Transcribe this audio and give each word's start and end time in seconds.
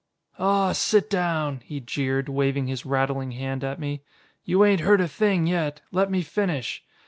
"Aw, 0.39 0.71
sit 0.71 1.11
down!" 1.11 1.59
he 1.63 1.79
jeered, 1.79 2.27
waving 2.27 2.65
his 2.65 2.87
rattling 2.87 3.33
hand 3.33 3.63
at 3.63 3.79
me. 3.79 4.01
"You 4.43 4.65
ain't 4.65 4.81
heard 4.81 4.99
a 4.99 5.07
thing 5.07 5.45
yet. 5.45 5.81
Let 5.91 6.09
me 6.09 6.23
finish. 6.23 6.83